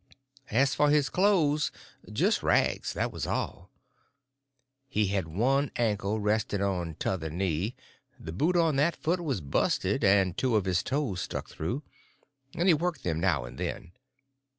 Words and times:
As 0.49 0.73
for 0.73 0.89
his 0.89 1.09
clothes—just 1.09 2.41
rags, 2.41 2.91
that 2.93 3.11
was 3.11 3.27
all. 3.27 3.69
He 4.87 5.09
had 5.09 5.27
one 5.27 5.69
ankle 5.75 6.19
resting 6.19 6.59
on 6.63 6.95
t'other 6.95 7.29
knee; 7.29 7.75
the 8.19 8.31
boot 8.31 8.55
on 8.55 8.77
that 8.77 8.95
foot 8.95 9.19
was 9.23 9.41
busted, 9.41 10.03
and 10.03 10.35
two 10.35 10.55
of 10.55 10.65
his 10.65 10.81
toes 10.81 11.21
stuck 11.21 11.49
through, 11.49 11.83
and 12.55 12.67
he 12.67 12.73
worked 12.73 13.03
them 13.03 13.19
now 13.19 13.45
and 13.45 13.59
then. 13.59 13.91